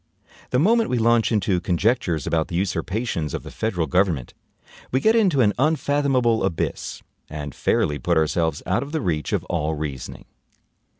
[0.49, 4.33] The moment we launch into conjectures about the usurpations of the federal government,
[4.91, 9.43] we get into an unfathomable abyss, and fairly put ourselves out of the reach of
[9.43, 10.25] all reasoning.